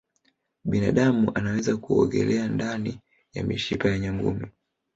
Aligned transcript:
binadamu 0.65 1.31
anaweza 1.35 1.77
kuogelea 1.77 2.47
ndani 2.47 2.99
ya 3.33 3.43
mishipa 3.43 3.89
ya 3.89 3.99
nyangumi 3.99 4.45